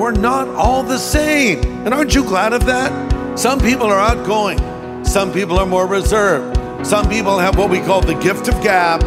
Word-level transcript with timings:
We're 0.00 0.12
not 0.12 0.48
all 0.48 0.82
the 0.82 0.96
same. 0.96 1.62
And 1.84 1.92
aren't 1.92 2.14
you 2.14 2.24
glad 2.24 2.54
of 2.54 2.64
that? 2.64 3.38
Some 3.38 3.60
people 3.60 3.84
are 3.84 4.00
outgoing, 4.00 4.58
some 5.04 5.30
people 5.30 5.58
are 5.58 5.66
more 5.66 5.86
reserved, 5.86 6.86
some 6.86 7.06
people 7.06 7.38
have 7.38 7.58
what 7.58 7.68
we 7.68 7.80
call 7.80 8.00
the 8.00 8.14
gift 8.14 8.48
of 8.48 8.54
gab. 8.62 9.02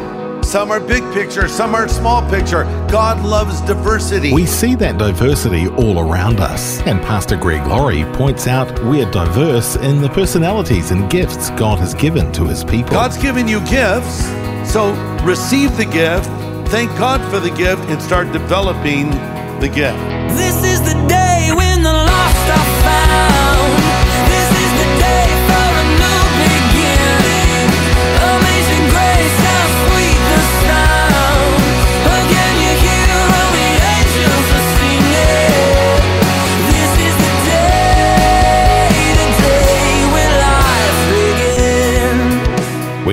Some 0.45 0.70
are 0.70 0.80
big 0.80 1.02
picture, 1.12 1.48
some 1.48 1.73
are 1.73 1.88
small 1.88 2.22
picture. 2.30 2.66
God 2.91 3.26
loves 3.26 3.59
diversity. 3.62 4.34
We 4.34 4.45
see 4.45 4.76
that 4.76 5.00
diversity 5.00 5.67
all 5.67 5.98
around 5.98 6.40
us, 6.40 6.80
and 6.81 7.02
Pastor 7.02 7.38
Greg 7.38 7.66
Laurie 7.66 8.03
points 8.14 8.45
out 8.45 8.72
we're 8.84 9.09
diverse 9.09 9.75
in 9.78 10.00
the 10.00 10.09
personalities 10.09 10.91
and 10.91 11.09
gifts 11.09 11.50
God 11.52 11.80
has 11.80 11.95
given 11.95 12.31
to 12.34 12.45
his 12.45 12.64
people. 12.64 12.91
God's 12.91 13.17
given 13.17 13.48
you 13.48 13.62
gifts, 13.62 14.25
so 14.72 14.94
receive 15.23 15.75
the 15.75 15.86
gift, 15.86 16.28
thank 16.70 16.91
God 17.00 17.20
for 17.31 17.39
the 17.39 17.55
gift, 17.55 17.81
and 17.89 18.00
start 18.00 18.31
developing 18.31 19.12
the 19.59 19.67
gift. 19.67 19.98
This 20.35 20.63
is 20.63 20.81
the 20.81 21.02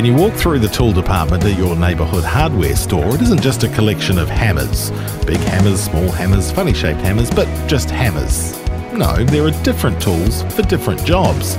When 0.01 0.06
you 0.06 0.15
walk 0.15 0.33
through 0.33 0.61
the 0.61 0.69
tool 0.69 0.95
department 0.95 1.45
at 1.45 1.59
your 1.59 1.77
neighbourhood 1.77 2.25
hardware 2.25 2.75
store, 2.75 3.15
it 3.15 3.20
isn't 3.20 3.43
just 3.43 3.65
a 3.65 3.69
collection 3.69 4.17
of 4.17 4.31
hammers 4.31 4.91
big 5.27 5.37
hammers, 5.41 5.79
small 5.83 6.11
hammers, 6.11 6.51
funny 6.51 6.73
shaped 6.73 7.01
hammers, 7.01 7.31
but 7.31 7.47
just 7.69 7.91
hammers. 7.91 8.59
No, 8.95 9.15
there 9.27 9.45
are 9.45 9.62
different 9.62 10.01
tools 10.01 10.43
for 10.55 10.62
different 10.62 11.05
jobs. 11.05 11.59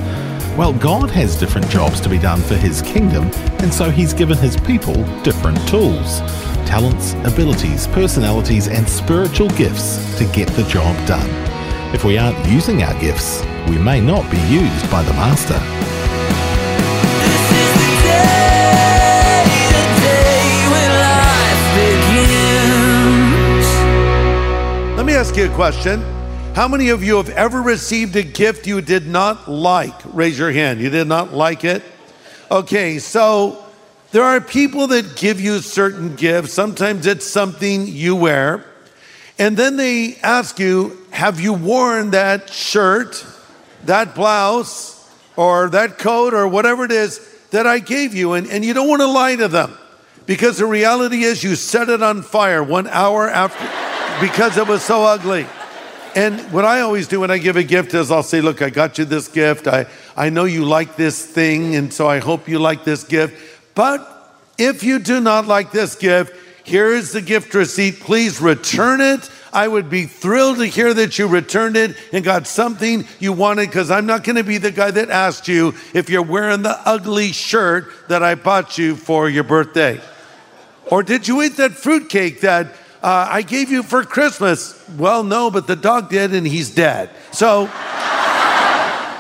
Well, 0.58 0.74
God 0.74 1.12
has 1.12 1.40
different 1.40 1.70
jobs 1.70 2.02
to 2.02 2.10
be 2.10 2.18
done 2.18 2.42
for 2.42 2.56
His 2.56 2.82
kingdom, 2.82 3.30
and 3.60 3.72
so 3.72 3.92
He's 3.92 4.12
given 4.12 4.40
His 4.40 4.58
people 4.58 4.96
different 5.22 5.60
tools 5.68 6.22
talents, 6.66 7.14
abilities, 7.32 7.86
personalities, 7.90 8.68
and 8.68 8.90
spiritual 8.90 9.50
gifts 9.50 10.18
to 10.18 10.26
get 10.34 10.48
the 10.56 10.64
job 10.64 10.96
done. 11.08 11.30
If 11.94 12.04
we 12.04 12.18
aren't 12.18 12.44
using 12.48 12.82
our 12.82 13.00
gifts, 13.00 13.46
we 13.70 13.78
may 13.78 14.02
not 14.02 14.32
be 14.32 14.40
used 14.50 14.90
by 14.90 15.04
the 15.04 15.14
Master. 15.14 16.01
Ask 25.22 25.38
you 25.38 25.46
a 25.46 25.54
question. 25.54 26.02
How 26.56 26.68
many 26.68 26.90
of 26.90 27.04
you 27.04 27.18
have 27.18 27.30
ever 27.30 27.62
received 27.62 28.16
a 28.16 28.24
gift 28.24 28.66
you 28.66 28.82
did 28.82 29.06
not 29.06 29.48
like? 29.48 29.94
Raise 30.06 30.40
your 30.40 30.52
hand. 30.52 30.80
You 30.80 30.90
did 30.90 31.06
not 31.06 31.32
like 31.32 31.64
it? 31.64 31.84
Okay, 32.50 32.98
so 32.98 33.64
there 34.14 34.24
are 34.24 34.42
people 34.42 34.88
that 34.88 35.16
give 35.16 35.40
you 35.40 35.60
certain 35.60 36.16
gifts. 36.16 36.54
Sometimes 36.54 37.06
it's 37.06 37.28
something 37.28 37.86
you 37.86 38.16
wear. 38.16 38.66
And 39.38 39.56
then 39.56 39.78
they 39.78 40.16
ask 40.24 40.58
you, 40.58 40.98
Have 41.12 41.40
you 41.40 41.54
worn 41.54 42.10
that 42.12 42.50
shirt, 42.50 43.24
that 43.84 44.16
blouse, 44.16 45.08
or 45.36 45.70
that 45.70 46.00
coat, 46.00 46.34
or 46.34 46.48
whatever 46.48 46.84
it 46.84 46.92
is 46.92 47.20
that 47.52 47.68
I 47.68 47.78
gave 47.78 48.16
you? 48.16 48.34
And, 48.34 48.48
and 48.48 48.66
you 48.66 48.74
don't 48.74 48.88
want 48.88 49.02
to 49.02 49.08
lie 49.08 49.36
to 49.36 49.48
them 49.48 49.78
because 50.26 50.58
the 50.58 50.66
reality 50.66 51.22
is 51.22 51.44
you 51.44 51.54
set 51.54 51.90
it 51.90 52.02
on 52.02 52.24
fire 52.24 52.64
one 52.64 52.88
hour 52.88 53.30
after 53.30 53.91
because 54.22 54.56
it 54.58 54.68
was 54.68 54.84
so 54.84 55.04
ugly. 55.04 55.48
And 56.16 56.40
what 56.52 56.64
I 56.64 56.82
always 56.82 57.08
do 57.08 57.22
when 57.22 57.32
I 57.32 57.40
give 57.40 57.56
a 57.56 57.64
gift 57.64 57.94
is 57.94 58.12
I'll 58.12 58.22
say, 58.22 58.40
Look, 58.40 58.62
I 58.62 58.70
got 58.70 58.98
you 58.98 59.06
this 59.06 59.28
gift. 59.28 59.68
I, 59.68 59.88
I 60.16 60.30
know 60.30 60.46
you 60.46 60.64
like 60.64 60.96
this 60.96 61.26
thing, 61.26 61.76
and 61.76 61.92
so 61.92 62.08
I 62.08 62.20
hope 62.20 62.48
you 62.48 62.60
like 62.60 62.84
this 62.84 63.04
gift. 63.04 63.36
But 63.74 64.08
if 64.58 64.84
you 64.84 65.00
do 65.00 65.20
not 65.20 65.48
like 65.48 65.72
this 65.72 65.96
gift, 65.96 66.36
here 66.64 66.94
is 66.94 67.14
the 67.14 67.22
gift 67.22 67.54
receipt. 67.54 68.00
Please 68.00 68.40
return 68.40 69.02
it. 69.02 69.30
I 69.54 69.68
would 69.68 69.90
be 69.90 70.06
thrilled 70.06 70.58
to 70.58 70.66
hear 70.66 70.94
that 70.94 71.18
you 71.18 71.28
returned 71.28 71.76
it 71.76 71.98
and 72.14 72.24
got 72.24 72.46
something 72.46 73.08
you 73.20 73.34
wanted 73.34 73.68
because 73.68 73.90
I'm 73.90 74.06
not 74.06 74.24
going 74.24 74.36
to 74.36 74.44
be 74.44 74.58
the 74.58 74.72
guy 74.72 74.92
that 74.92 75.10
asked 75.10 75.48
you 75.48 75.74
if 75.94 76.10
you're 76.10 76.22
wearing 76.22 76.62
the 76.62 76.80
ugly 76.88 77.32
shirt 77.32 77.92
that 78.08 78.24
I 78.24 78.36
bought 78.36 78.78
you 78.78 78.96
for 78.96 79.28
your 79.30 79.44
birthday. 79.44 80.00
Or 80.90 81.04
did 81.04 81.28
you 81.28 81.42
eat 81.42 81.58
that 81.58 81.72
fruitcake 81.72 82.42
that 82.42 82.68
uh, 83.02 83.28
I 83.30 83.42
gave 83.42 83.72
you 83.72 83.82
for 83.82 84.04
Christmas? 84.04 84.80
Well, 84.98 85.24
no, 85.24 85.50
but 85.50 85.66
the 85.66 85.76
dog 85.76 86.10
did 86.10 86.34
and 86.34 86.46
he's 86.46 86.74
dead. 86.74 87.10
So, 87.32 87.66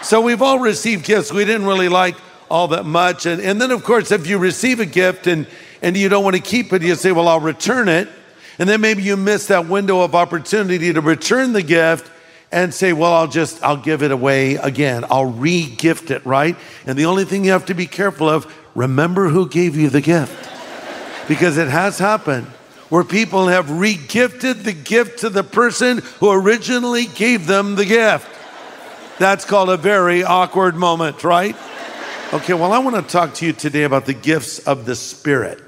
so 0.04 0.22
we've 0.22 0.42
all 0.42 0.60
received 0.60 1.06
gifts 1.06 1.32
we 1.32 1.46
didn't 1.46 1.66
really 1.66 1.90
like 1.90 2.16
all 2.50 2.68
that 2.70 2.86
much. 2.86 3.26
And, 3.26 3.42
and 3.42 3.60
then, 3.60 3.72
of 3.72 3.84
course, 3.84 4.12
if 4.12 4.28
you 4.28 4.38
receive 4.38 4.80
a 4.80 4.86
gift 4.86 5.26
and, 5.26 5.48
and 5.82 5.98
you 5.98 6.10
don't 6.10 6.24
want 6.24 6.36
to 6.36 6.42
keep 6.42 6.74
it, 6.74 6.84
you 6.84 6.94
say, 6.96 7.12
well, 7.12 7.28
I'll 7.28 7.40
return 7.40 7.90
it. 7.90 8.08
And 8.60 8.70
then 8.70 8.82
maybe 8.82 9.02
you 9.02 9.18
miss 9.18 9.48
that 9.48 9.68
window 9.68 10.02
of 10.02 10.14
opportunity 10.14 10.94
to 10.94 11.02
return 11.02 11.54
the 11.54 11.64
gift 11.64 12.12
and 12.52 12.74
say, 12.74 12.94
well, 12.94 13.14
I'll 13.14 13.30
just, 13.30 13.64
I'll 13.64 13.78
give 13.78 14.04
it 14.04 14.12
away 14.12 14.56
again. 14.56 15.06
I'll 15.10 15.26
re-gift 15.26 16.12
it, 16.12 16.24
right? 16.26 16.56
And 16.86 17.00
the 17.00 17.06
only 17.06 17.24
thing 17.24 17.46
you 17.46 17.52
have 17.52 17.66
to 17.68 17.74
be 17.74 17.88
careful 17.88 18.30
of, 18.30 18.54
remember 18.76 19.30
who 19.30 19.48
gave 19.48 19.76
you 19.78 19.90
the 19.90 20.02
gift. 20.02 20.50
Because 21.28 21.58
it 21.58 21.70
has 21.70 21.98
happened 21.98 22.48
where 22.92 23.06
people 23.06 23.48
have 23.48 23.68
regifted 23.68 24.64
the 24.64 24.74
gift 24.74 25.20
to 25.20 25.30
the 25.30 25.46
person 25.46 26.00
who 26.20 26.30
originally 26.30 27.06
gave 27.06 27.48
them 27.48 27.76
the 27.76 27.86
gift. 27.86 28.28
That's 29.18 29.46
called 29.46 29.70
a 29.70 29.78
very 29.78 30.26
awkward 30.26 30.76
moment, 30.76 31.24
right? 31.24 31.56
Okay, 32.34 32.54
well, 32.54 32.74
I 32.74 32.80
want 32.80 32.98
to 32.98 33.02
talk 33.02 33.34
to 33.36 33.46
you 33.46 33.54
today 33.54 33.84
about 33.84 34.08
the 34.08 34.14
gifts 34.14 34.60
of 34.60 34.86
the 34.86 34.98
Spirit 34.98 35.64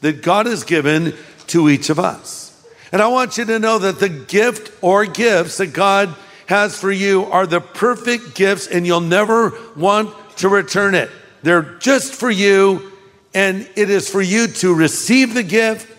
that 0.00 0.20
God 0.20 0.46
has 0.46 0.64
given 0.64 1.14
to 1.46 1.68
each 1.68 1.90
of 1.90 2.00
us. 2.00 2.50
And 2.90 3.00
I 3.00 3.06
want 3.06 3.38
you 3.38 3.44
to 3.44 3.60
know 3.60 3.78
that 3.78 4.00
the 4.00 4.08
gift 4.08 4.72
or 4.82 5.06
gifts 5.06 5.58
that 5.58 5.68
God 5.68 6.12
has 6.46 6.76
for 6.76 6.90
you 6.90 7.26
are 7.26 7.46
the 7.46 7.60
perfect 7.60 8.34
gifts, 8.34 8.66
and 8.66 8.84
you'll 8.84 9.00
never 9.00 9.52
want 9.76 10.12
to 10.38 10.48
return 10.48 10.96
it. 10.96 11.08
They're 11.44 11.78
just 11.78 12.14
for 12.16 12.32
you, 12.32 12.90
and 13.32 13.70
it 13.76 13.90
is 13.90 14.10
for 14.10 14.20
you 14.20 14.48
to 14.48 14.74
receive 14.74 15.34
the 15.34 15.44
gift, 15.44 15.93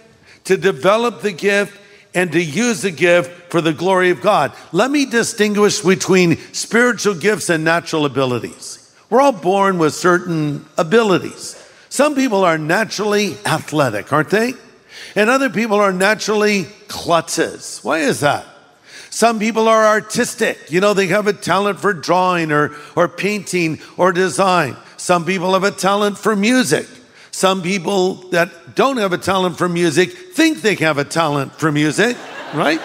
to 0.46 0.58
develop 0.58 1.22
the 1.22 1.32
gift, 1.32 1.82
and 2.16 2.32
to 2.32 2.42
use 2.42 2.82
the 2.82 2.92
gift 2.92 3.52
for 3.52 3.60
the 3.60 3.74
glory 3.74 4.10
of 4.10 4.22
God. 4.22 4.54
Let 4.72 4.90
me 4.90 5.06
distinguish 5.06 5.82
between 5.82 6.38
spiritual 6.54 7.16
gifts 7.16 7.50
and 7.50 7.64
natural 7.64 8.06
abilities. 8.06 8.96
We're 9.10 9.20
all 9.20 9.34
born 9.34 9.78
with 9.78 9.94
certain 9.94 10.66
abilities. 10.78 11.62
Some 11.90 12.16
people 12.16 12.46
are 12.46 12.58
naturally 12.58 13.38
athletic, 13.46 14.14
aren't 14.14 14.30
they? 14.30 14.54
And 15.16 15.30
other 15.30 15.50
people 15.50 15.78
are 15.78 15.94
naturally 15.94 16.64
klutzes. 16.88 17.84
Why 17.84 18.00
is 18.00 18.22
that? 18.22 18.46
Some 19.10 19.40
people 19.40 19.68
are 19.68 19.86
artistic. 19.86 20.72
You 20.72 20.82
know, 20.82 20.94
they 20.94 21.08
have 21.08 21.28
a 21.28 21.34
talent 21.34 21.80
for 21.80 21.94
drawing 21.94 22.52
or, 22.52 22.76
or 22.96 23.08
painting 23.08 23.80
or 23.98 24.12
design. 24.12 24.76
Some 24.98 25.26
people 25.26 25.54
have 25.54 25.64
a 25.64 25.72
talent 25.72 26.18
for 26.18 26.36
music. 26.36 26.88
Some 27.36 27.62
people 27.62 28.14
that 28.30 28.76
don't 28.76 28.96
have 28.96 29.12
a 29.12 29.18
talent 29.18 29.58
for 29.58 29.68
music 29.68 30.10
think 30.14 30.62
they 30.62 30.76
have 30.76 30.98
a 30.98 31.04
talent 31.04 31.52
for 31.52 31.70
music, 31.70 32.16
right? 32.54 32.80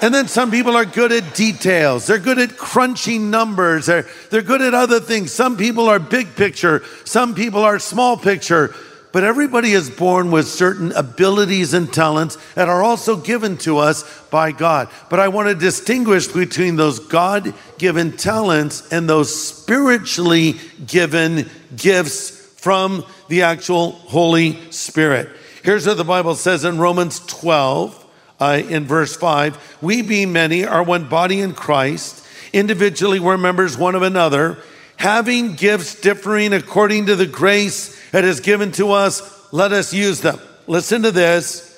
And 0.00 0.14
then 0.14 0.28
some 0.28 0.52
people 0.52 0.76
are 0.76 0.84
good 0.84 1.10
at 1.10 1.34
details. 1.34 2.06
They're 2.06 2.20
good 2.20 2.38
at 2.38 2.56
crunching 2.56 3.32
numbers. 3.32 3.86
They're, 3.86 4.06
they're 4.30 4.40
good 4.40 4.62
at 4.62 4.72
other 4.72 5.00
things. 5.00 5.32
Some 5.32 5.56
people 5.56 5.88
are 5.88 5.98
big 5.98 6.36
picture. 6.36 6.84
Some 7.04 7.34
people 7.34 7.64
are 7.64 7.80
small 7.80 8.16
picture. 8.16 8.72
But 9.10 9.24
everybody 9.24 9.72
is 9.72 9.90
born 9.90 10.30
with 10.30 10.46
certain 10.46 10.92
abilities 10.92 11.74
and 11.74 11.92
talents 11.92 12.38
that 12.54 12.68
are 12.68 12.84
also 12.84 13.16
given 13.16 13.56
to 13.58 13.78
us 13.78 14.04
by 14.28 14.52
God. 14.52 14.88
But 15.10 15.18
I 15.18 15.26
want 15.26 15.48
to 15.48 15.56
distinguish 15.56 16.28
between 16.28 16.76
those 16.76 17.00
God 17.00 17.52
given 17.78 18.16
talents 18.16 18.92
and 18.92 19.08
those 19.08 19.34
spiritually 19.34 20.60
given 20.86 21.50
gifts 21.74 22.43
from 22.64 23.04
the 23.28 23.42
actual 23.42 23.90
Holy 23.90 24.58
Spirit. 24.70 25.28
Here's 25.62 25.86
what 25.86 25.98
the 25.98 26.02
Bible 26.02 26.34
says 26.34 26.64
in 26.64 26.78
Romans 26.78 27.20
12, 27.26 28.06
uh, 28.40 28.62
in 28.66 28.86
verse 28.86 29.14
5 29.14 29.76
We, 29.82 30.00
being 30.00 30.32
many, 30.32 30.64
are 30.64 30.82
one 30.82 31.06
body 31.06 31.42
in 31.42 31.52
Christ. 31.52 32.26
Individually, 32.54 33.20
we're 33.20 33.36
members 33.36 33.76
one 33.76 33.94
of 33.94 34.00
another, 34.00 34.56
having 34.96 35.56
gifts 35.56 36.00
differing 36.00 36.54
according 36.54 37.04
to 37.04 37.16
the 37.16 37.26
grace 37.26 38.00
that 38.12 38.24
is 38.24 38.40
given 38.40 38.72
to 38.72 38.92
us. 38.92 39.52
Let 39.52 39.72
us 39.72 39.92
use 39.92 40.22
them. 40.22 40.40
Listen 40.66 41.02
to 41.02 41.10
this. 41.10 41.70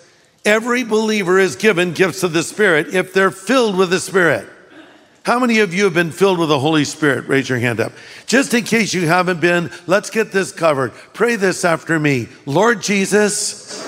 Every 0.44 0.84
believer 0.84 1.40
is 1.40 1.56
given 1.56 1.94
gifts 1.94 2.22
of 2.22 2.32
the 2.32 2.44
Spirit 2.44 2.94
if 2.94 3.12
they're 3.12 3.32
filled 3.32 3.76
with 3.76 3.90
the 3.90 3.98
Spirit. 3.98 4.48
How 5.26 5.40
many 5.40 5.58
of 5.58 5.74
you 5.74 5.82
have 5.82 5.94
been 5.94 6.12
filled 6.12 6.38
with 6.38 6.50
the 6.50 6.60
Holy 6.60 6.84
Spirit? 6.84 7.26
Raise 7.26 7.48
your 7.48 7.58
hand 7.58 7.80
up. 7.80 7.90
Just 8.26 8.54
in 8.54 8.62
case 8.62 8.94
you 8.94 9.08
haven't 9.08 9.40
been, 9.40 9.72
let's 9.88 10.08
get 10.08 10.30
this 10.30 10.52
covered. 10.52 10.92
Pray 11.14 11.34
this 11.34 11.64
after 11.64 11.98
me. 11.98 12.28
Lord 12.46 12.80
Jesus, 12.80 13.82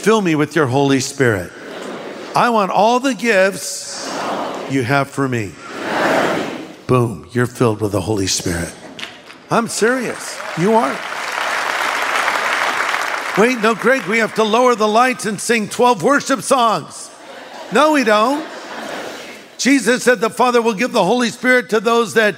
fill 0.00 0.22
me 0.22 0.36
with 0.36 0.56
your 0.56 0.66
Holy 0.66 1.00
Spirit. 1.00 1.52
I 2.34 2.48
want 2.48 2.70
all 2.70 2.98
the 2.98 3.12
gifts 3.12 4.06
you 4.70 4.82
have 4.82 5.10
for 5.10 5.28
me. 5.28 5.52
Boom, 6.86 7.28
you're 7.30 7.44
filled 7.44 7.82
with 7.82 7.92
the 7.92 8.00
Holy 8.00 8.26
Spirit. 8.26 8.74
I'm 9.50 9.68
serious. 9.68 10.40
You 10.56 10.72
are. 10.72 10.98
Wait, 13.36 13.60
no, 13.60 13.74
Greg, 13.74 14.06
we 14.06 14.16
have 14.16 14.34
to 14.36 14.44
lower 14.44 14.74
the 14.74 14.88
lights 14.88 15.26
and 15.26 15.38
sing 15.38 15.68
12 15.68 16.02
worship 16.02 16.40
songs. 16.40 17.10
No, 17.70 17.92
we 17.92 18.02
don't. 18.02 18.59
Jesus 19.60 20.04
said 20.04 20.20
the 20.20 20.30
Father 20.30 20.62
will 20.62 20.72
give 20.72 20.92
the 20.92 21.04
Holy 21.04 21.28
Spirit 21.28 21.68
to 21.68 21.80
those 21.80 22.14
that 22.14 22.34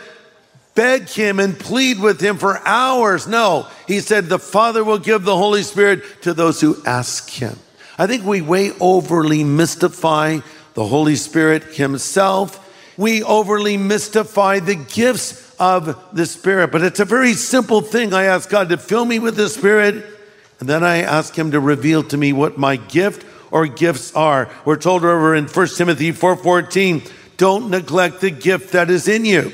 beg 0.74 1.08
Him 1.08 1.38
and 1.38 1.56
plead 1.56 2.00
with 2.00 2.20
Him 2.20 2.36
for 2.36 2.58
hours. 2.66 3.28
No, 3.28 3.68
He 3.86 4.00
said 4.00 4.26
the 4.26 4.40
Father 4.40 4.82
will 4.82 4.98
give 4.98 5.22
the 5.22 5.36
Holy 5.36 5.62
Spirit 5.62 6.02
to 6.22 6.34
those 6.34 6.60
who 6.60 6.82
ask 6.84 7.30
Him. 7.30 7.56
I 7.96 8.08
think 8.08 8.24
we 8.24 8.40
way 8.40 8.72
overly 8.80 9.44
mystify 9.44 10.40
the 10.74 10.84
Holy 10.84 11.14
Spirit 11.14 11.62
Himself. 11.62 12.58
We 12.96 13.22
overly 13.22 13.76
mystify 13.76 14.58
the 14.58 14.74
gifts 14.74 15.54
of 15.60 15.96
the 16.12 16.26
Spirit, 16.26 16.72
but 16.72 16.82
it's 16.82 16.98
a 16.98 17.04
very 17.04 17.34
simple 17.34 17.82
thing. 17.82 18.12
I 18.12 18.24
ask 18.24 18.50
God 18.50 18.68
to 18.70 18.76
fill 18.76 19.04
me 19.04 19.20
with 19.20 19.36
the 19.36 19.48
Spirit, 19.48 20.04
and 20.58 20.68
then 20.68 20.82
I 20.82 21.02
ask 21.02 21.38
Him 21.38 21.52
to 21.52 21.60
reveal 21.60 22.02
to 22.02 22.16
me 22.16 22.32
what 22.32 22.58
my 22.58 22.74
gift 22.74 23.24
or 23.52 23.66
gifts 23.66 24.12
are. 24.16 24.48
We're 24.64 24.76
told 24.76 25.04
over 25.04 25.36
in 25.36 25.46
1 25.46 25.76
Timothy 25.76 26.10
4:14, 26.10 27.02
don't 27.36 27.70
neglect 27.70 28.20
the 28.20 28.30
gift 28.30 28.72
that 28.72 28.90
is 28.90 29.06
in 29.06 29.24
you. 29.24 29.52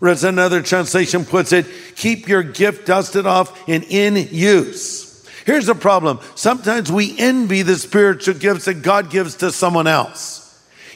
Or 0.00 0.08
as 0.08 0.22
another 0.24 0.62
translation 0.62 1.24
puts 1.24 1.52
it, 1.52 1.66
keep 1.96 2.28
your 2.28 2.42
gift 2.42 2.86
dusted 2.86 3.26
off 3.26 3.68
and 3.68 3.82
in 3.84 4.16
use. 4.30 5.26
Here's 5.44 5.66
the 5.66 5.74
problem. 5.74 6.20
Sometimes 6.34 6.92
we 6.92 7.18
envy 7.18 7.62
the 7.62 7.76
spiritual 7.76 8.34
gifts 8.34 8.66
that 8.66 8.82
God 8.82 9.10
gives 9.10 9.36
to 9.36 9.50
someone 9.50 9.86
else. 9.86 10.46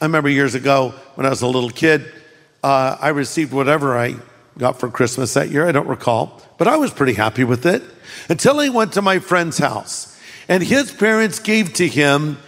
I 0.00 0.04
remember 0.04 0.28
years 0.28 0.54
ago 0.54 0.94
when 1.14 1.26
I 1.26 1.30
was 1.30 1.42
a 1.42 1.46
little 1.46 1.70
kid, 1.70 2.04
uh, 2.62 2.96
I 3.00 3.08
received 3.08 3.52
whatever 3.52 3.98
I 3.98 4.16
got 4.58 4.78
for 4.78 4.90
Christmas 4.90 5.34
that 5.34 5.50
year. 5.50 5.66
I 5.66 5.72
don't 5.72 5.88
recall, 5.88 6.42
but 6.58 6.68
I 6.68 6.76
was 6.76 6.90
pretty 6.90 7.14
happy 7.14 7.44
with 7.44 7.66
it 7.66 7.82
until 8.28 8.60
I 8.60 8.68
went 8.68 8.92
to 8.94 9.02
my 9.02 9.18
friend's 9.18 9.58
house. 9.58 10.13
And 10.48 10.62
his 10.62 10.92
parents 10.92 11.38
gave 11.38 11.72
to 11.74 11.88
him 11.88 12.38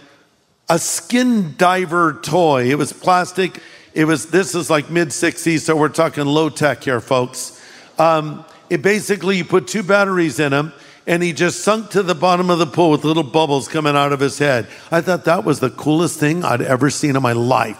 a 0.69 0.77
skin 0.77 1.55
diver 1.57 2.19
toy. 2.21 2.69
It 2.69 2.77
was 2.77 2.93
plastic. 2.93 3.61
It 3.93 4.05
was, 4.05 4.27
this 4.27 4.53
is 4.53 4.69
like 4.69 4.89
mid 4.89 5.09
60s, 5.09 5.61
so 5.61 5.75
we're 5.75 5.89
talking 5.89 6.25
low 6.25 6.49
tech 6.49 6.83
here, 6.83 7.01
folks. 7.01 7.63
Um, 7.97 8.45
it 8.69 8.81
basically, 8.81 9.37
you 9.37 9.45
put 9.45 9.67
two 9.67 9.81
batteries 9.81 10.39
in 10.39 10.53
him, 10.53 10.73
and 11.07 11.23
he 11.23 11.33
just 11.33 11.61
sunk 11.61 11.89
to 11.91 12.03
the 12.03 12.13
bottom 12.13 12.49
of 12.49 12.59
the 12.59 12.67
pool 12.67 12.91
with 12.91 13.05
little 13.05 13.23
bubbles 13.23 13.67
coming 13.67 13.95
out 13.95 14.11
of 14.11 14.19
his 14.19 14.37
head. 14.37 14.67
I 14.91 15.01
thought 15.01 15.25
that 15.25 15.45
was 15.45 15.59
the 15.59 15.69
coolest 15.69 16.19
thing 16.19 16.43
I'd 16.43 16.61
ever 16.61 16.89
seen 16.89 17.15
in 17.15 17.21
my 17.21 17.31
life. 17.31 17.79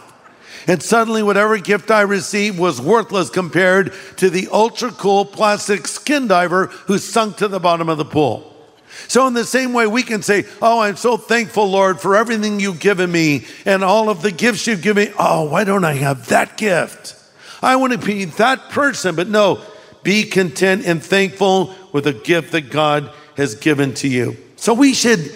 And 0.66 0.82
suddenly, 0.82 1.22
whatever 1.22 1.56
gift 1.58 1.90
I 1.90 2.00
received 2.00 2.58
was 2.58 2.80
worthless 2.80 3.30
compared 3.30 3.92
to 4.16 4.28
the 4.28 4.48
ultra 4.50 4.90
cool 4.90 5.24
plastic 5.24 5.86
skin 5.86 6.26
diver 6.26 6.66
who 6.66 6.98
sunk 6.98 7.36
to 7.36 7.48
the 7.48 7.60
bottom 7.60 7.88
of 7.88 7.98
the 7.98 8.04
pool. 8.04 8.57
So, 9.06 9.26
in 9.26 9.34
the 9.34 9.44
same 9.44 9.72
way, 9.72 9.86
we 9.86 10.02
can 10.02 10.22
say, 10.22 10.44
Oh, 10.60 10.80
I'm 10.80 10.96
so 10.96 11.16
thankful, 11.16 11.70
Lord, 11.70 12.00
for 12.00 12.16
everything 12.16 12.58
you've 12.58 12.80
given 12.80 13.10
me 13.10 13.46
and 13.64 13.84
all 13.84 14.08
of 14.10 14.22
the 14.22 14.32
gifts 14.32 14.66
you've 14.66 14.82
given 14.82 15.06
me. 15.06 15.14
Oh, 15.18 15.44
why 15.48 15.64
don't 15.64 15.84
I 15.84 15.94
have 15.94 16.28
that 16.28 16.56
gift? 16.56 17.14
I 17.62 17.76
want 17.76 17.92
to 17.92 17.98
be 17.98 18.24
that 18.24 18.70
person. 18.70 19.14
But 19.14 19.28
no, 19.28 19.62
be 20.02 20.24
content 20.24 20.84
and 20.86 21.02
thankful 21.02 21.74
with 21.92 22.04
the 22.04 22.12
gift 22.12 22.52
that 22.52 22.70
God 22.70 23.12
has 23.36 23.54
given 23.54 23.94
to 23.94 24.08
you. 24.08 24.36
So, 24.56 24.74
we 24.74 24.94
should 24.94 25.32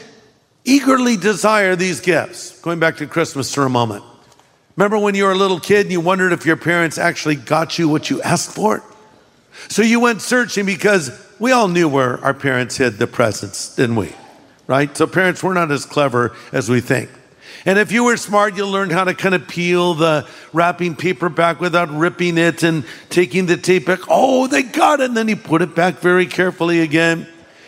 eagerly 0.65 1.17
desire 1.17 1.77
these 1.77 2.01
gifts. 2.01 2.61
Going 2.61 2.81
back 2.81 2.97
to 2.97 3.07
Christmas 3.07 3.55
for 3.55 3.65
a 3.65 3.71
moment. 3.71 4.05
Remember 4.77 4.99
when 4.99 5.15
you 5.15 5.25
were 5.25 5.33
a 5.33 5.37
little 5.37 5.61
kid 5.61 5.87
and 5.87 5.93
you 5.93 6.01
wondered 6.01 6.33
if 6.33 6.47
your 6.47 6.57
parents 6.57 6.99
actually 6.99 7.37
got 7.37 7.79
you 7.79 7.89
what 7.89 8.09
you 8.11 8.23
asked 8.23 8.51
for? 8.51 8.83
So 9.69 9.83
you 9.83 10.01
went 10.01 10.23
searching 10.23 10.67
because 10.67 11.11
we 11.43 11.51
all 11.51 11.67
knew 11.67 11.89
where 11.89 12.25
our 12.25 12.33
parents 12.33 12.77
hid 12.77 12.99
the 12.99 13.07
presents, 13.09 13.75
didn't 13.75 13.97
we? 13.97 14.13
Right? 14.69 14.97
So 14.97 15.09
parents, 15.09 15.43
we're 15.43 15.55
not 15.55 15.73
as 15.73 15.85
clever 15.85 16.37
as 16.53 16.71
we 16.71 16.81
think. 16.81 17.11
And 17.67 17.81
if 17.81 17.91
you 17.91 18.05
were 18.05 18.17
smart, 18.17 18.57
you 18.57 18.65
learned 18.65 18.93
how 18.93 19.03
to 19.03 19.13
kind 19.13 19.35
of 19.35 19.49
peel 19.49 19.95
the 19.95 20.29
wrapping 20.53 20.95
paper 20.95 21.29
back 21.29 21.61
without 21.61 21.91
ripping 21.91 22.39
it 22.39 22.63
and 22.63 22.85
taking 23.11 23.47
the 23.47 23.57
tape 23.57 23.87
back. 23.87 23.99
Oh, 24.09 24.47
they 24.47 24.63
got 24.63 25.01
it. 25.01 25.07
And 25.07 25.17
then 25.17 25.27
you 25.27 25.35
put 25.35 25.63
it 25.63 25.75
back 25.75 25.97
very 25.97 26.27
carefully 26.27 26.81
again. 26.81 27.27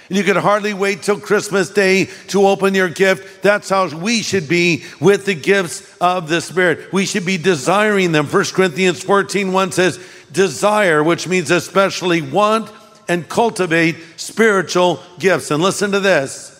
And 0.08 0.16
you 0.16 0.22
could 0.22 0.36
hardly 0.36 0.72
wait 0.72 1.02
till 1.02 1.18
Christmas 1.18 1.68
Day 1.68 2.04
to 2.28 2.46
open 2.46 2.74
your 2.74 2.88
gift. 2.88 3.42
That's 3.42 3.68
how 3.68 3.88
we 3.88 4.22
should 4.22 4.48
be 4.48 4.84
with 5.00 5.26
the 5.26 5.34
gifts 5.34 5.96
of 6.00 6.28
the 6.28 6.40
Spirit. 6.40 6.92
We 6.92 7.06
should 7.06 7.26
be 7.26 7.38
desiring 7.38 8.12
them. 8.12 8.26
1 8.26 8.44
Corinthians 8.52 9.02
14 9.02 9.52
1 9.52 9.72
says, 9.72 9.98
desire, 10.30 11.02
which 11.02 11.26
means 11.26 11.50
especially 11.50 12.22
want 12.22 12.70
and 13.08 13.28
cultivate 13.28 13.96
spiritual 14.16 15.00
gifts. 15.18 15.50
And 15.50 15.62
listen 15.62 15.92
to 15.92 16.00
this 16.00 16.50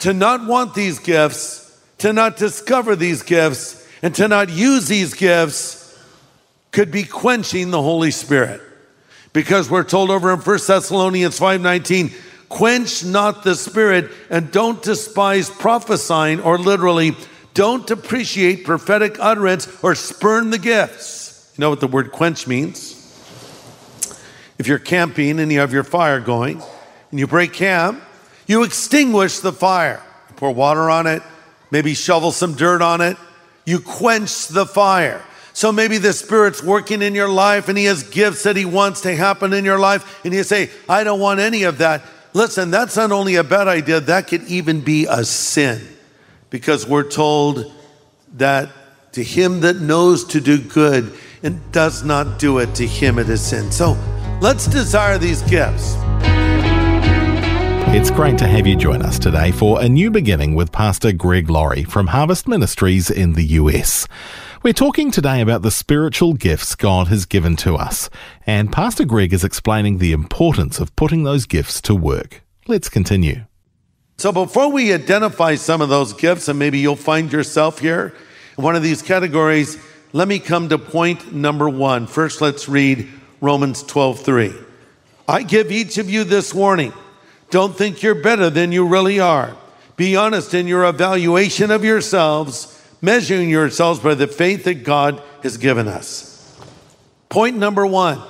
to 0.00 0.12
not 0.12 0.46
want 0.46 0.74
these 0.74 0.98
gifts, 0.98 1.78
to 1.98 2.12
not 2.12 2.36
discover 2.36 2.96
these 2.96 3.22
gifts, 3.22 3.86
and 4.02 4.14
to 4.14 4.28
not 4.28 4.48
use 4.48 4.88
these 4.88 5.14
gifts 5.14 5.98
could 6.72 6.90
be 6.90 7.04
quenching 7.04 7.70
the 7.70 7.82
Holy 7.82 8.10
Spirit. 8.10 8.60
Because 9.32 9.70
we're 9.70 9.84
told 9.84 10.10
over 10.10 10.32
in 10.32 10.40
1 10.40 10.66
Thessalonians 10.66 11.38
5:19, 11.38 12.12
quench 12.48 13.04
not 13.04 13.44
the 13.44 13.54
spirit 13.54 14.10
and 14.28 14.50
don't 14.50 14.82
despise 14.82 15.48
prophesying 15.48 16.40
or 16.40 16.58
literally 16.58 17.16
don't 17.54 17.86
depreciate 17.86 18.64
prophetic 18.64 19.16
utterance 19.20 19.68
or 19.82 19.94
spurn 19.94 20.50
the 20.50 20.58
gifts. 20.58 21.50
You 21.56 21.62
know 21.62 21.70
what 21.70 21.80
the 21.80 21.86
word 21.86 22.10
quench 22.12 22.46
means? 22.46 22.99
If 24.60 24.66
you're 24.66 24.78
camping 24.78 25.40
and 25.40 25.50
you 25.50 25.60
have 25.60 25.72
your 25.72 25.84
fire 25.84 26.20
going 26.20 26.60
and 27.10 27.18
you 27.18 27.26
break 27.26 27.54
camp, 27.54 28.02
you 28.46 28.62
extinguish 28.62 29.38
the 29.38 29.54
fire. 29.54 30.02
You 30.28 30.34
pour 30.34 30.52
water 30.52 30.90
on 30.90 31.06
it, 31.06 31.22
maybe 31.70 31.94
shovel 31.94 32.30
some 32.30 32.52
dirt 32.52 32.82
on 32.82 33.00
it. 33.00 33.16
You 33.64 33.80
quench 33.80 34.48
the 34.48 34.66
fire. 34.66 35.24
So 35.54 35.72
maybe 35.72 35.96
the 35.96 36.12
Spirit's 36.12 36.62
working 36.62 37.00
in 37.00 37.14
your 37.14 37.30
life 37.30 37.70
and 37.70 37.78
He 37.78 37.86
has 37.86 38.02
gifts 38.02 38.42
that 38.42 38.54
He 38.54 38.66
wants 38.66 39.00
to 39.00 39.16
happen 39.16 39.54
in 39.54 39.64
your 39.64 39.78
life, 39.78 40.20
and 40.26 40.34
you 40.34 40.42
say, 40.42 40.68
I 40.90 41.04
don't 41.04 41.20
want 41.20 41.40
any 41.40 41.62
of 41.62 41.78
that. 41.78 42.02
Listen, 42.34 42.70
that's 42.70 42.96
not 42.96 43.12
only 43.12 43.36
a 43.36 43.44
bad 43.44 43.66
idea, 43.66 43.98
that 44.00 44.28
could 44.28 44.42
even 44.42 44.82
be 44.82 45.06
a 45.08 45.24
sin 45.24 45.80
because 46.50 46.86
we're 46.86 47.08
told 47.08 47.72
that 48.34 48.68
to 49.12 49.24
him 49.24 49.60
that 49.60 49.76
knows 49.76 50.22
to 50.24 50.40
do 50.42 50.58
good 50.58 51.14
and 51.42 51.72
does 51.72 52.04
not 52.04 52.38
do 52.38 52.58
it, 52.58 52.74
to 52.74 52.86
him 52.86 53.18
it 53.18 53.30
is 53.30 53.40
sin. 53.40 53.72
So 53.72 53.96
let's 54.40 54.66
desire 54.66 55.18
these 55.18 55.42
gifts. 55.42 55.96
It's 57.92 58.10
great 58.10 58.38
to 58.38 58.46
have 58.46 58.66
you 58.66 58.76
join 58.76 59.02
us 59.02 59.18
today 59.18 59.50
for 59.50 59.82
a 59.82 59.88
new 59.88 60.10
beginning 60.10 60.54
with 60.54 60.72
Pastor 60.72 61.12
Greg 61.12 61.50
Laurie 61.50 61.84
from 61.84 62.06
Harvest 62.06 62.46
Ministries 62.48 63.10
in 63.10 63.32
the 63.32 63.44
US. 63.44 64.06
We're 64.62 64.72
talking 64.72 65.10
today 65.10 65.40
about 65.40 65.62
the 65.62 65.70
spiritual 65.70 66.34
gifts 66.34 66.74
God 66.74 67.08
has 67.08 67.26
given 67.26 67.56
to 67.56 67.76
us, 67.76 68.08
and 68.46 68.72
Pastor 68.72 69.04
Greg 69.04 69.32
is 69.32 69.42
explaining 69.42 69.98
the 69.98 70.12
importance 70.12 70.78
of 70.78 70.94
putting 70.96 71.24
those 71.24 71.46
gifts 71.46 71.80
to 71.82 71.94
work. 71.94 72.42
Let's 72.68 72.88
continue. 72.88 73.44
So 74.18 74.32
before 74.32 74.70
we 74.70 74.92
identify 74.92 75.56
some 75.56 75.80
of 75.80 75.88
those 75.88 76.12
gifts, 76.12 76.46
and 76.48 76.58
maybe 76.58 76.78
you'll 76.78 76.96
find 76.96 77.32
yourself 77.32 77.78
here 77.78 78.14
in 78.56 78.62
one 78.62 78.76
of 78.76 78.82
these 78.82 79.02
categories, 79.02 79.78
let 80.12 80.28
me 80.28 80.38
come 80.38 80.68
to 80.68 80.78
point 80.78 81.32
number 81.32 81.68
one. 81.68 82.06
First, 82.06 82.40
let's 82.40 82.68
read 82.68 83.08
Romans 83.40 83.82
12 83.82 84.20
3. 84.20 84.54
I 85.28 85.42
give 85.42 85.70
each 85.70 85.98
of 85.98 86.10
you 86.10 86.24
this 86.24 86.52
warning. 86.52 86.92
Don't 87.50 87.76
think 87.76 88.02
you're 88.02 88.14
better 88.14 88.50
than 88.50 88.72
you 88.72 88.86
really 88.86 89.20
are. 89.20 89.56
Be 89.96 90.16
honest 90.16 90.54
in 90.54 90.66
your 90.66 90.84
evaluation 90.84 91.70
of 91.70 91.84
yourselves, 91.84 92.82
measuring 93.00 93.50
yourselves 93.50 94.00
by 94.00 94.14
the 94.14 94.26
faith 94.26 94.64
that 94.64 94.84
God 94.84 95.22
has 95.42 95.56
given 95.56 95.88
us. 95.88 96.58
Point 97.28 97.56
number 97.56 97.86
one 97.86 98.20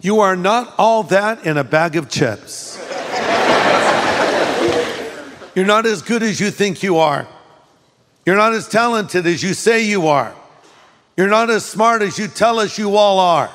you 0.00 0.20
are 0.20 0.36
not 0.36 0.74
all 0.78 1.02
that 1.04 1.46
in 1.46 1.56
a 1.56 1.64
bag 1.64 1.96
of 1.96 2.08
chips. 2.08 2.78
You're 5.54 5.66
not 5.66 5.86
as 5.86 6.02
good 6.02 6.22
as 6.22 6.40
you 6.40 6.50
think 6.50 6.82
you 6.82 6.98
are. 6.98 7.28
You're 8.24 8.36
not 8.36 8.52
as 8.52 8.68
talented 8.68 9.26
as 9.26 9.42
you 9.42 9.54
say 9.54 9.84
you 9.84 10.08
are. 10.08 10.34
You're 11.16 11.28
not 11.28 11.50
as 11.50 11.64
smart 11.64 12.02
as 12.02 12.18
you 12.18 12.26
tell 12.26 12.58
us 12.58 12.78
you 12.78 12.96
all 12.96 13.20
are. 13.20 13.50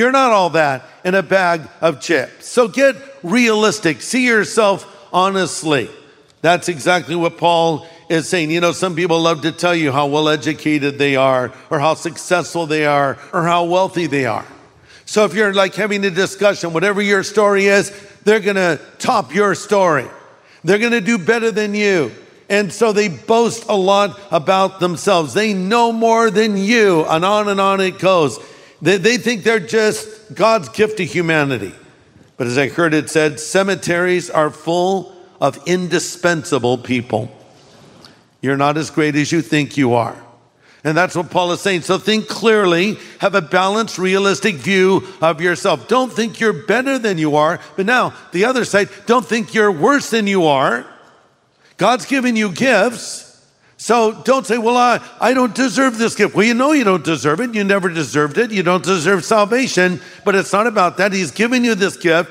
You're 0.00 0.12
not 0.12 0.32
all 0.32 0.48
that 0.50 0.82
in 1.04 1.14
a 1.14 1.22
bag 1.22 1.60
of 1.82 2.00
chips. 2.00 2.48
So 2.48 2.68
get 2.68 2.96
realistic. 3.22 4.00
See 4.00 4.26
yourself 4.26 4.86
honestly. 5.12 5.90
That's 6.40 6.70
exactly 6.70 7.14
what 7.14 7.36
Paul 7.36 7.86
is 8.08 8.26
saying. 8.26 8.50
You 8.50 8.62
know, 8.62 8.72
some 8.72 8.96
people 8.96 9.20
love 9.20 9.42
to 9.42 9.52
tell 9.52 9.74
you 9.74 9.92
how 9.92 10.06
well 10.06 10.30
educated 10.30 10.98
they 10.98 11.16
are, 11.16 11.52
or 11.68 11.80
how 11.80 11.92
successful 11.92 12.64
they 12.64 12.86
are, 12.86 13.18
or 13.34 13.42
how 13.42 13.66
wealthy 13.66 14.06
they 14.06 14.24
are. 14.24 14.46
So 15.04 15.26
if 15.26 15.34
you're 15.34 15.52
like 15.52 15.74
having 15.74 16.02
a 16.06 16.10
discussion, 16.10 16.72
whatever 16.72 17.02
your 17.02 17.22
story 17.22 17.66
is, 17.66 17.92
they're 18.24 18.40
to 18.40 18.80
top 18.98 19.34
your 19.34 19.54
story. 19.54 20.06
They're 20.64 20.78
to 20.78 21.02
do 21.02 21.18
better 21.18 21.50
than 21.50 21.74
you. 21.74 22.10
And 22.48 22.72
so 22.72 22.94
they 22.94 23.08
boast 23.08 23.66
a 23.68 23.76
lot 23.76 24.18
about 24.30 24.80
themselves. 24.80 25.34
They 25.34 25.52
know 25.52 25.92
more 25.92 26.30
than 26.30 26.56
you, 26.56 27.04
and 27.04 27.22
on 27.22 27.50
and 27.50 27.60
on 27.60 27.82
it 27.82 27.98
goes. 27.98 28.38
They, 28.82 28.96
they 28.96 29.18
think 29.18 29.42
they're 29.42 29.60
just 29.60 30.34
God's 30.34 30.68
gift 30.70 30.98
to 30.98 31.04
humanity. 31.04 31.72
But 32.36 32.46
as 32.46 32.56
I 32.56 32.68
heard 32.68 32.94
it 32.94 33.10
said, 33.10 33.38
cemeteries 33.38 34.30
are 34.30 34.50
full 34.50 35.14
of 35.40 35.58
indispensable 35.66 36.78
people. 36.78 37.30
You're 38.40 38.56
not 38.56 38.76
as 38.76 38.90
great 38.90 39.14
as 39.16 39.30
you 39.30 39.42
think 39.42 39.76
you 39.76 39.94
are. 39.94 40.16
And 40.82 40.96
that's 40.96 41.14
what 41.14 41.30
Paul 41.30 41.52
is 41.52 41.60
saying. 41.60 41.82
So 41.82 41.98
think 41.98 42.26
clearly, 42.26 42.96
have 43.18 43.34
a 43.34 43.42
balanced, 43.42 43.98
realistic 43.98 44.54
view 44.54 45.06
of 45.20 45.42
yourself. 45.42 45.88
Don't 45.88 46.10
think 46.10 46.40
you're 46.40 46.54
better 46.54 46.98
than 46.98 47.18
you 47.18 47.36
are. 47.36 47.60
But 47.76 47.84
now, 47.84 48.14
the 48.32 48.46
other 48.46 48.64
side, 48.64 48.88
don't 49.04 49.26
think 49.26 49.52
you're 49.52 49.70
worse 49.70 50.08
than 50.08 50.26
you 50.26 50.46
are. 50.46 50.86
God's 51.76 52.06
given 52.06 52.34
you 52.34 52.50
gifts. 52.52 53.29
So 53.80 54.12
don't 54.24 54.46
say, 54.46 54.58
well, 54.58 54.76
I, 54.76 55.00
I 55.22 55.32
don't 55.32 55.54
deserve 55.54 55.96
this 55.96 56.14
gift. 56.14 56.34
Well, 56.34 56.44
you 56.44 56.52
know 56.52 56.72
you 56.72 56.84
don't 56.84 57.02
deserve 57.02 57.40
it. 57.40 57.54
You 57.54 57.64
never 57.64 57.88
deserved 57.88 58.36
it. 58.36 58.50
You 58.50 58.62
don't 58.62 58.84
deserve 58.84 59.24
salvation. 59.24 60.02
But 60.22 60.34
it's 60.34 60.52
not 60.52 60.66
about 60.66 60.98
that. 60.98 61.14
He's 61.14 61.30
given 61.30 61.64
you 61.64 61.74
this 61.74 61.96
gift. 61.96 62.30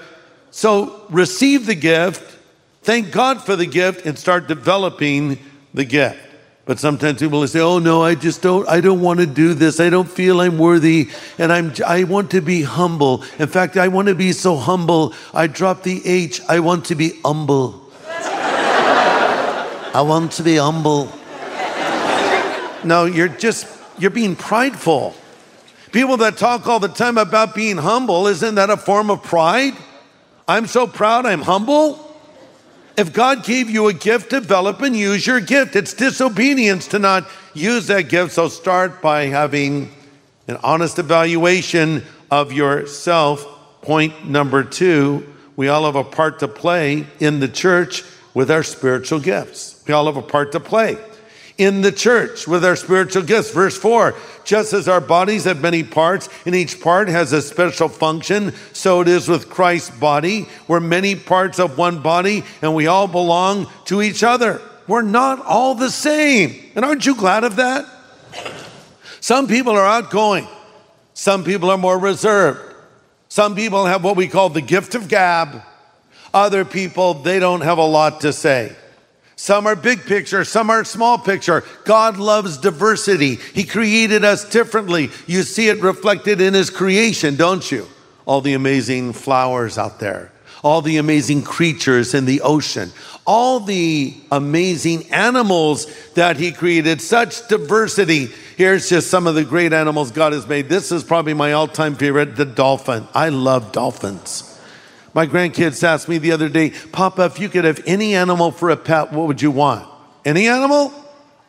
So 0.52 1.08
receive 1.10 1.66
the 1.66 1.74
gift, 1.74 2.38
thank 2.84 3.12
God 3.12 3.42
for 3.42 3.56
the 3.56 3.66
gift, 3.66 4.06
and 4.06 4.16
start 4.18 4.48
developing 4.48 5.40
the 5.74 5.86
gift. 5.86 6.20
But 6.66 6.78
sometimes 6.78 7.20
people 7.20 7.40
will 7.40 7.48
say, 7.48 7.62
"Oh 7.62 7.80
no, 7.80 8.04
I 8.04 8.14
just 8.14 8.44
don't. 8.44 8.70
I 8.70 8.80
don't 8.80 9.02
want 9.02 9.20
to 9.20 9.26
do 9.26 9.56
this. 9.56 9.80
I 9.80 9.90
don't 9.90 10.10
feel 10.10 10.42
I'm 10.42 10.60
worthy, 10.60 11.10
and 11.40 11.52
I'm. 11.52 11.74
I 11.84 12.04
want 12.04 12.30
to 12.32 12.42
be 12.42 12.62
humble. 12.62 13.24
In 13.40 13.48
fact, 13.48 13.76
I 13.76 13.88
want 13.88 14.08
to 14.08 14.14
be 14.14 14.34
so 14.34 14.56
humble. 14.56 15.16
I 15.34 15.48
drop 15.48 15.82
the 15.82 16.06
H. 16.06 16.42
I 16.48 16.60
want 16.60 16.86
to 16.86 16.96
be 16.96 17.20
humble. 17.26 17.90
I 18.08 20.04
want 20.06 20.32
to 20.34 20.44
be 20.44 20.58
humble. 20.58 21.12
No, 22.84 23.06
you're 23.06 23.28
just 23.28 23.68
you're 23.98 24.12
being 24.12 24.36
prideful. 24.36 25.14
People 25.92 26.18
that 26.18 26.38
talk 26.38 26.68
all 26.68 26.80
the 26.80 26.88
time 26.88 27.18
about 27.18 27.56
being 27.56 27.78
humble, 27.78 28.28
isn't 28.28 28.56
that 28.56 28.70
a 28.70 28.78
form 28.78 29.10
of 29.10 29.24
pride? 29.24 29.74
I'm 30.48 30.68
so 30.68 30.88
proud. 30.88 31.26
I'm 31.26 31.42
humble. 31.42 32.06
If 32.96 33.14
God 33.14 33.44
gave 33.44 33.70
you 33.70 33.88
a 33.88 33.94
gift, 33.94 34.30
develop 34.30 34.82
and 34.82 34.96
use 34.96 35.26
your 35.26 35.40
gift. 35.40 35.76
It's 35.76 35.94
disobedience 35.94 36.88
to 36.90 37.00
not 37.00 37.30
use 37.54 37.88
that 37.88 38.04
gift. 38.04 38.34
So 38.34 38.50
start 38.50 39.02
by 39.02 39.26
having 39.26 39.92
an 40.48 40.58
honest 40.64 41.00
evaluation 41.00 42.04
of 42.30 42.52
yourself. 42.52 43.46
Point 43.82 44.28
number 44.28 44.64
two 44.64 45.26
we 45.56 45.68
all 45.68 45.86
have 45.86 45.96
a 45.96 46.06
part 46.06 46.40
to 46.40 46.48
play 46.48 47.06
in 47.20 47.42
the 47.42 47.48
church 47.50 48.04
with 48.34 48.50
our 48.50 48.64
spiritual 48.64 49.20
gifts. 49.20 49.84
We 49.88 49.94
all 49.94 50.06
have 50.06 50.16
a 50.16 50.22
part 50.22 50.54
to 50.54 50.60
play 50.62 50.98
in 51.60 51.82
the 51.82 51.92
church 51.92 52.48
with 52.48 52.66
our 52.66 52.78
spiritual 52.78 53.22
gifts. 53.22 53.52
Verse 53.52 53.78
4 53.78 54.16
Just 54.46 54.74
as 54.74 54.88
our 54.88 55.02
bodies 55.02 55.44
have 55.44 55.62
many 55.62 55.84
parts, 55.84 56.30
and 56.46 56.56
each 56.56 56.82
part 56.82 57.10
has 57.10 57.34
a 57.34 57.42
special 57.42 57.90
function, 57.90 58.54
so 58.74 59.02
it 59.02 59.08
is 59.08 59.28
with 59.28 59.50
Christ's 59.50 59.92
body. 59.92 60.48
We're 60.68 60.80
many 60.80 61.16
parts 61.16 61.60
of 61.60 61.78
one 61.78 62.02
body, 62.02 62.44
and 62.64 62.74
we 62.74 62.88
all 62.88 63.08
belong 63.08 63.68
to 63.86 64.02
each 64.02 64.24
other. 64.24 64.62
We're 64.88 65.04
not 65.04 65.46
all 65.46 65.76
the 65.76 65.92
same. 65.92 66.72
And 66.74 66.84
aren't 66.84 67.06
you 67.06 67.14
glad 67.14 67.44
of 67.44 67.58
that? 67.58 67.86
Some 69.20 69.48
people 69.48 69.74
are 69.74 69.86
outgoing, 69.86 70.48
some 71.14 71.44
people 71.44 71.70
are 71.70 71.78
more 71.78 72.00
reserved. 72.00 72.70
Some 73.32 73.54
people 73.54 73.86
have 73.86 74.04
what 74.04 74.16
we 74.16 74.28
call 74.28 74.50
the 74.50 74.62
gift 74.62 74.96
of 74.96 75.08
gab. 75.08 75.62
Other 76.34 76.66
people, 76.66 77.14
they 77.14 77.40
don't 77.40 77.62
have 77.62 77.78
a 77.78 77.86
lot 77.86 78.22
to 78.22 78.34
say. 78.34 78.76
Some 79.42 79.68
are 79.68 79.76
big 79.78 80.02
picture, 80.02 80.44
some 80.44 80.70
are 80.70 80.84
small 80.84 81.18
picture. 81.18 81.64
God 81.86 82.18
loves 82.18 82.58
diversity. 82.58 83.36
He 83.36 83.64
created 83.64 84.26
us 84.26 84.44
differently. 84.44 85.12
You 85.28 85.44
see 85.44 85.70
it 85.70 85.80
reflected 85.80 86.42
in 86.42 86.54
His 86.54 86.70
creation, 86.70 87.38
don't 87.38 87.72
you? 87.72 87.88
All 88.26 88.42
the 88.42 88.52
amazing 88.52 89.14
flowers 89.14 89.78
out 89.78 90.02
there, 90.02 90.34
all 90.62 90.82
the 90.82 90.98
amazing 90.98 91.44
creatures 91.44 92.14
in 92.14 92.26
the 92.26 92.42
ocean, 92.42 92.92
all 93.26 93.62
the 93.62 94.14
amazing 94.30 95.10
animals 95.10 95.88
that 96.16 96.36
He 96.36 96.52
created, 96.52 97.00
such 97.00 97.48
diversity. 97.48 98.28
Here's 98.58 98.90
just 98.90 99.10
some 99.10 99.26
of 99.26 99.36
the 99.36 99.46
great 99.46 99.72
animals 99.72 100.12
God 100.12 100.34
has 100.34 100.48
made. 100.48 100.68
This 100.68 100.92
is 100.92 101.02
probably 101.02 101.34
my 101.34 101.54
all 101.54 101.70
time 101.70 101.96
favorite 101.96 102.36
the 102.36 102.44
dolphin. 102.44 103.08
I 103.14 103.30
love 103.30 103.72
dolphins. 103.72 104.49
My 105.14 105.26
grandkids 105.26 105.84
asked 105.84 106.08
me 106.08 106.18
the 106.18 106.32
other 106.32 106.50
day, 106.50 106.72
Papa, 106.92 107.26
if 107.26 107.40
you 107.40 107.50
could 107.50 107.66
have 107.66 107.82
any 107.86 108.16
animal 108.16 108.52
for 108.52 108.70
a 108.70 108.78
pet, 108.78 109.12
what 109.12 109.28
would 109.28 109.42
you 109.42 109.52
want? 109.52 109.88
Any 110.24 110.48
animal? 110.48 110.94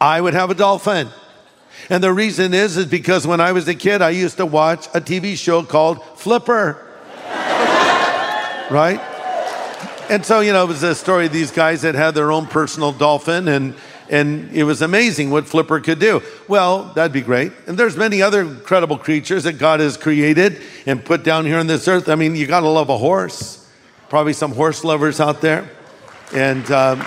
I 0.00 0.20
would 0.20 0.34
have 0.34 0.50
a 0.50 0.54
dolphin. 0.54 1.08
And 1.88 2.02
the 2.02 2.12
reason 2.12 2.54
is, 2.54 2.76
is 2.76 2.86
because 2.86 3.26
when 3.26 3.40
I 3.40 3.52
was 3.52 3.68
a 3.68 3.74
kid, 3.74 4.02
I 4.02 4.10
used 4.10 4.38
to 4.38 4.46
watch 4.46 4.86
a 4.88 5.00
TV 5.00 5.36
show 5.36 5.62
called 5.62 6.02
Flipper. 6.16 6.86
right? 8.70 9.00
And 10.08 10.24
so, 10.24 10.40
you 10.40 10.52
know, 10.52 10.64
it 10.64 10.68
was 10.68 10.82
a 10.82 10.94
story 10.94 11.26
of 11.26 11.32
these 11.32 11.50
guys 11.50 11.82
that 11.82 11.94
had 11.94 12.14
their 12.14 12.32
own 12.32 12.46
personal 12.46 12.92
dolphin 12.92 13.48
and 13.48 13.74
and 14.10 14.50
it 14.52 14.64
was 14.64 14.82
amazing 14.82 15.30
what 15.30 15.46
Flipper 15.46 15.78
could 15.78 16.00
do. 16.00 16.20
Well, 16.48 16.92
that'd 16.94 17.12
be 17.12 17.20
great. 17.20 17.52
And 17.68 17.78
there's 17.78 17.96
many 17.96 18.20
other 18.20 18.42
incredible 18.42 18.98
creatures 18.98 19.44
that 19.44 19.54
God 19.54 19.78
has 19.78 19.96
created 19.96 20.60
and 20.84 21.02
put 21.02 21.22
down 21.22 21.46
here 21.46 21.58
on 21.58 21.68
this 21.68 21.86
earth. 21.86 22.08
I 22.08 22.16
mean, 22.16 22.34
you 22.34 22.48
got 22.48 22.60
to 22.60 22.68
love 22.68 22.88
a 22.88 22.98
horse. 22.98 23.64
Probably 24.08 24.32
some 24.32 24.52
horse 24.52 24.82
lovers 24.82 25.20
out 25.20 25.40
there. 25.40 25.70
And 26.34 26.68
um, 26.72 27.06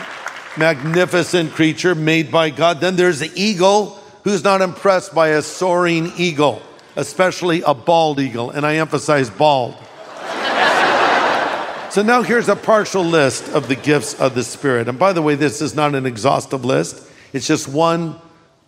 magnificent 0.58 1.52
creature 1.52 1.94
made 1.94 2.32
by 2.32 2.50
God. 2.50 2.80
Then 2.80 2.96
there's 2.96 3.20
the 3.20 3.32
eagle. 3.36 4.00
Who's 4.24 4.46
not 4.46 4.62
impressed 4.62 5.14
by 5.14 5.30
a 5.30 5.42
soaring 5.42 6.14
eagle, 6.16 6.62
especially 6.96 7.64
a 7.64 7.74
bald 7.74 8.22
eagle? 8.22 8.52
And 8.52 8.66
I 8.66 8.78
emphasize 8.78 9.30
bald. 9.30 9.76
So 11.94 12.02
now 12.02 12.24
here's 12.24 12.50
a 12.50 12.56
partial 12.56 13.04
list 13.04 13.50
of 13.50 13.68
the 13.68 13.76
gifts 13.76 14.20
of 14.20 14.34
the 14.34 14.44
Spirit. 14.44 14.88
And 14.88 14.98
by 14.98 15.14
the 15.14 15.22
way, 15.22 15.36
this 15.36 15.62
is 15.62 15.76
not 15.76 15.94
an 15.94 16.08
exhaustive 16.08 16.66
list, 16.66 17.08
it's 17.34 17.46
just 17.46 17.68
one 17.68 18.20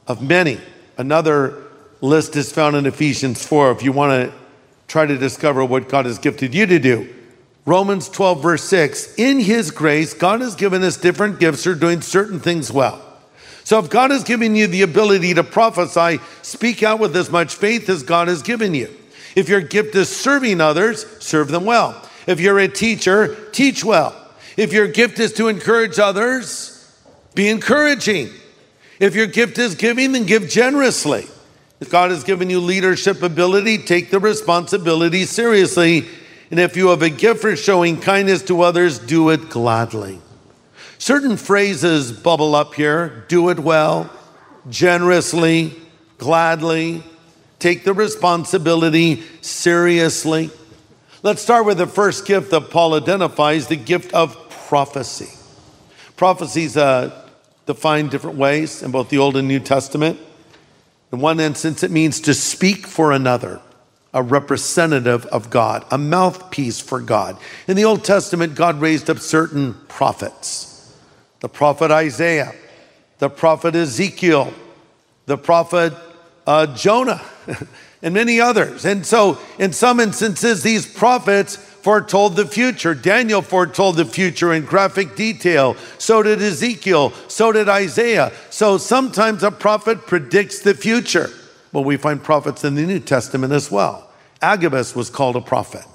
of 0.05 0.21
many. 0.21 0.59
Another 0.99 1.63
list 2.01 2.35
is 2.35 2.51
found 2.51 2.75
in 2.75 2.85
Ephesians 2.85 3.43
4 3.43 3.71
if 3.71 3.81
you 3.81 3.91
want 3.91 4.11
to 4.11 4.37
try 4.87 5.07
to 5.07 5.17
discover 5.17 5.65
what 5.65 5.89
God 5.89 6.05
has 6.05 6.19
gifted 6.19 6.53
you 6.53 6.67
to 6.67 6.77
do. 6.77 7.11
Romans 7.65 8.09
12, 8.09 8.43
verse 8.43 8.63
6 8.65 9.15
In 9.15 9.39
His 9.39 9.71
grace, 9.71 10.13
God 10.13 10.41
has 10.41 10.53
given 10.53 10.83
us 10.83 10.95
different 10.95 11.39
gifts 11.39 11.63
for 11.63 11.73
doing 11.73 12.01
certain 12.01 12.39
things 12.39 12.71
well. 12.71 13.01
So 13.63 13.79
if 13.79 13.89
God 13.89 14.11
has 14.11 14.23
given 14.23 14.53
you 14.53 14.67
the 14.67 14.83
ability 14.83 15.33
to 15.33 15.43
prophesy, 15.43 16.19
speak 16.43 16.83
out 16.83 16.99
with 16.99 17.15
as 17.15 17.31
much 17.31 17.55
faith 17.55 17.89
as 17.89 18.03
God 18.03 18.27
has 18.27 18.43
given 18.43 18.75
you. 18.75 18.95
If 19.35 19.49
your 19.49 19.61
gift 19.61 19.95
is 19.95 20.09
serving 20.15 20.61
others, 20.61 21.07
serve 21.23 21.47
them 21.47 21.65
well. 21.65 22.04
If 22.27 22.39
you're 22.39 22.59
a 22.59 22.67
teacher, 22.67 23.35
teach 23.51 23.83
well. 23.83 24.15
If 24.57 24.73
your 24.73 24.87
gift 24.87 25.19
is 25.19 25.33
to 25.33 25.47
encourage 25.47 25.99
others, 25.99 26.71
be 27.33 27.49
encouraging. 27.49 28.29
If 28.99 29.15
your 29.15 29.27
gift 29.27 29.57
is 29.57 29.75
giving, 29.75 30.13
then 30.13 30.25
give 30.25 30.49
generously. 30.49 31.27
If 31.79 31.89
God 31.89 32.11
has 32.11 32.23
given 32.23 32.49
you 32.49 32.61
leadership 32.61 33.21
ability, 33.21 33.79
take 33.79 34.09
the 34.09 34.19
responsibility 34.19 35.25
seriously. 35.25 36.05
And 36.49 36.59
if 36.59 36.77
you 36.77 36.87
have 36.87 37.01
a 37.01 37.09
gift 37.09 37.41
for 37.41 37.55
showing 37.55 37.99
kindness 37.99 38.43
to 38.43 38.61
others, 38.61 38.99
do 38.99 39.29
it 39.29 39.49
gladly. 39.49 40.21
Certain 40.97 41.35
phrases 41.35 42.13
bubble 42.13 42.55
up 42.55 42.73
here 42.75 43.25
do 43.27 43.49
it 43.49 43.59
well, 43.59 44.09
generously, 44.69 45.75
gladly, 46.17 47.03
take 47.59 47.83
the 47.83 47.93
responsibility 47.93 49.23
seriously. 49.41 50.49
Let's 51.25 51.41
start 51.41 51.65
with 51.65 51.79
the 51.79 51.87
first 51.87 52.27
gift 52.27 52.51
that 52.51 52.69
Paul 52.69 52.93
identifies 52.93 53.65
the 53.65 53.75
gift 53.75 54.13
of 54.13 54.47
prophecy. 54.67 55.35
Prophecies 56.17 56.77
uh, 56.77 57.27
defined 57.65 58.11
different 58.11 58.37
ways 58.37 58.83
in 58.83 58.91
both 58.91 59.09
the 59.09 59.17
Old 59.17 59.35
and 59.35 59.47
New 59.47 59.59
Testament. 59.59 60.19
In 61.11 61.17
one 61.17 61.39
instance, 61.39 61.81
it 61.81 61.89
means 61.89 62.19
to 62.19 62.35
speak 62.35 62.85
for 62.85 63.11
another, 63.11 63.59
a 64.13 64.21
representative 64.21 65.25
of 65.25 65.49
God, 65.49 65.83
a 65.89 65.97
mouthpiece 65.97 66.79
for 66.79 67.01
God. 67.01 67.39
In 67.67 67.75
the 67.75 67.85
Old 67.85 68.03
Testament, 68.03 68.53
God 68.53 68.79
raised 68.79 69.09
up 69.09 69.17
certain 69.17 69.73
prophets. 69.87 70.95
The 71.39 71.49
prophet 71.49 71.89
Isaiah, 71.89 72.53
the 73.17 73.31
prophet 73.31 73.73
Ezekiel, 73.73 74.53
the 75.25 75.39
prophet 75.39 75.91
uh, 76.45 76.67
Jonah, 76.75 77.23
and 78.05 78.13
many 78.13 78.39
others. 78.39 78.85
And 78.85 79.03
so, 79.03 79.39
in 79.57 79.73
some 79.73 79.99
instances, 79.99 80.61
these 80.61 80.85
prophets 80.85 81.57
foretold 81.57 82.35
the 82.35 82.45
future. 82.45 82.93
Daniel 82.93 83.41
foretold 83.41 83.97
the 83.97 84.05
future 84.05 84.53
in 84.53 84.63
graphic 84.63 85.15
detail. 85.15 85.75
So 85.97 86.21
did 86.21 86.39
Ezekiel. 86.41 87.11
So 87.27 87.51
did 87.51 87.67
Isaiah. 87.67 88.31
So 88.51 88.77
sometimes 88.77 89.41
a 89.41 89.51
prophet 89.51 90.05
predicts 90.05 90.59
the 90.59 90.75
future. 90.75 91.31
Well, 91.73 91.83
we 91.83 91.97
find 91.97 92.23
prophets 92.23 92.63
in 92.63 92.75
the 92.75 92.83
New 92.83 92.99
Testament 92.99 93.51
as 93.51 93.71
well. 93.71 94.09
Agabus 94.41 94.95
was 94.95 95.09
called 95.09 95.35
a 95.35 95.41
prophet, 95.41 95.85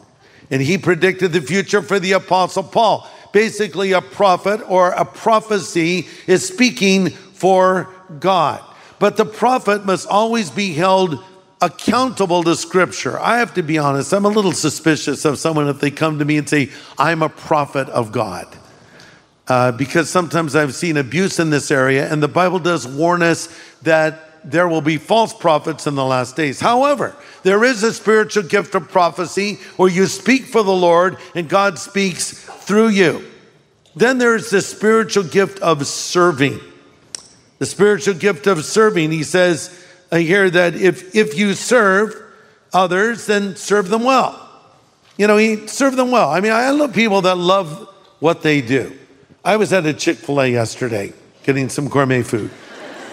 and 0.50 0.61
he 0.61 0.79
predicted 0.79 1.33
the 1.33 1.40
future 1.40 1.81
for 1.81 2.00
the 2.00 2.12
Apostle 2.12 2.64
Paul. 2.64 3.09
Basically, 3.33 3.93
a 3.93 4.00
prophet 4.00 4.61
or 4.69 4.90
a 4.90 5.05
prophecy 5.05 6.09
is 6.26 6.47
speaking 6.47 7.11
for 7.11 7.88
God. 8.19 8.62
But 8.99 9.17
the 9.17 9.25
prophet 9.25 9.87
must 9.87 10.09
always 10.09 10.50
be 10.50 10.73
held 10.73 11.25
accountable 11.61 12.43
to 12.45 12.57
Scripture. 12.57 13.19
I 13.21 13.38
have 13.38 13.55
to 13.55 13.62
be 13.62 13.79
honest, 13.79 14.12
I'm 14.12 14.25
a 14.25 14.29
little 14.31 14.52
suspicious 14.52 15.25
of 15.25 15.38
someone 15.38 15.69
if 15.69 15.81
they 15.81 15.90
come 15.90 16.19
to 16.19 16.25
me 16.25 16.38
and 16.38 16.49
say, 16.49 16.71
I'm 16.99 17.23
a 17.23 17.29
prophet 17.29 17.88
of 17.88 18.12
God. 18.12 18.47
Uh, 19.47 19.73
because 19.73 20.09
sometimes 20.09 20.55
I've 20.55 20.75
seen 20.75 20.97
abuse 20.97 21.38
in 21.38 21.50
this 21.50 21.71
area, 21.71 22.11
and 22.11 22.23
the 22.23 22.29
Bible 22.29 22.61
does 22.61 22.87
warn 22.87 23.23
us 23.23 23.49
that 23.83 24.26
there 24.45 24.69
will 24.69 24.81
be 24.81 24.97
false 24.97 25.35
prophets 25.35 25.87
in 25.87 25.97
the 25.97 26.05
last 26.05 26.37
days. 26.37 26.61
However, 26.61 27.14
there 27.43 27.64
is 27.64 27.83
a 27.83 27.93
spiritual 27.93 28.45
gift 28.45 28.75
of 28.75 28.88
prophecy 28.88 29.57
where 29.76 29.90
you 29.90 30.07
speak 30.07 30.45
for 30.45 30.62
the 30.62 30.73
Lord 30.73 31.19
and 31.35 31.49
God 31.49 31.79
speaks 31.79 32.33
through 32.33 32.88
you. 32.88 33.25
Then 33.95 34.19
there's 34.19 34.50
the 34.50 34.62
spiritual 34.62 35.25
gift 35.25 35.59
of 35.61 35.87
serving. 35.87 36.61
The 37.59 37.67
spiritual 37.67 38.14
gift 38.14 38.47
of 38.47 38.64
serving, 38.64 39.11
he 39.11 39.25
says 39.25 39.80
here 40.12 40.50
that 40.50 40.75
if, 40.75 41.14
if 41.14 41.38
you 41.38 41.55
serve 41.55 42.14
others, 42.73 43.26
then 43.26 43.57
serve 43.57 43.88
them 43.88 44.05
well. 44.05 44.49
You 45.17 45.26
know, 45.26 45.37
he 45.37 45.67
serve 45.67 45.97
them 45.97 46.11
well. 46.11 46.31
I 46.31 46.40
mean, 46.40 46.52
I 46.52 46.71
love 46.71 46.95
people 46.95 47.23
that 47.23 47.37
love 47.37 47.88
what 48.21 48.43
they 48.43 48.61
do. 48.61 48.97
I 49.45 49.57
was 49.57 49.73
at 49.73 49.87
a 49.87 49.93
Chick 49.93 50.19
fil 50.19 50.40
A 50.40 50.49
yesterday 50.49 51.12
getting 51.43 51.69
some 51.69 51.88
gourmet 51.88 52.23
food 52.23 52.50